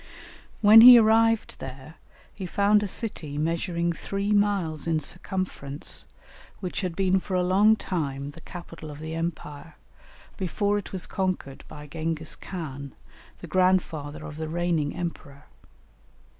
[0.61, 1.93] When he arrived there,
[2.33, 6.05] he found a city measuring three miles in circumference,
[6.59, 9.75] which had been for a long time the capital of the Empire,
[10.37, 12.93] before it was conquered by Gengis Khan,
[13.41, 15.45] the grandfather of the reigning emperor.